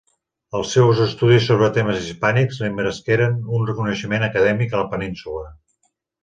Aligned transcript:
Els 0.59 0.69
seus 0.75 1.01
estudis 1.03 1.49
sobre 1.49 1.67
temes 1.75 1.99
hispànics 2.07 2.57
li 2.63 2.71
meresqueren 2.79 3.37
un 3.59 3.69
reconeixement 3.73 4.27
acadèmic 4.29 4.75
a 4.79 4.83
la 4.83 4.89
península. 4.97 5.47